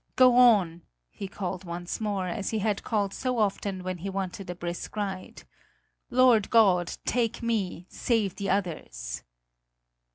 [0.15, 0.81] "Go on!"
[1.11, 4.95] he called once more, as he had called so often when he wanted a brisk
[4.97, 5.43] ride.
[6.09, 9.21] "Lord God, take me, save the others!"